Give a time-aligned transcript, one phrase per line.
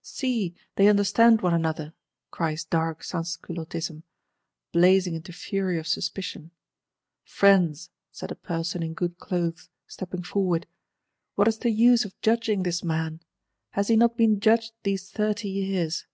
[0.00, 0.54] 'See!
[0.76, 1.92] they understand one another!'
[2.30, 4.04] cries dark Sansculottism,
[4.70, 10.68] blazing into fury of suspicion.—'Friends,' said "a person in good clothes," stepping forward,
[11.34, 13.18] 'what is the use of judging this man?
[13.70, 16.06] Has he not been judged these thirty years?